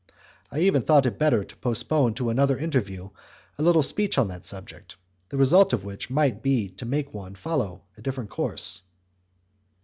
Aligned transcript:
I 0.51 0.61
even 0.61 0.81
thought 0.81 1.05
it 1.05 1.19
better 1.19 1.43
to 1.43 1.55
postpone 1.57 2.15
to 2.15 2.31
another 2.31 2.57
interview 2.57 3.11
a 3.59 3.61
little 3.61 3.83
speech 3.83 4.17
on 4.17 4.29
that 4.29 4.47
subject, 4.47 4.95
the 5.29 5.37
result 5.37 5.73
of 5.73 5.83
which 5.83 6.09
might 6.09 6.41
be 6.41 6.69
to 6.69 6.87
make 6.87 7.13
me 7.13 7.33
follow 7.35 7.83
a 7.95 8.01
different 8.01 8.31
course. 8.31 8.81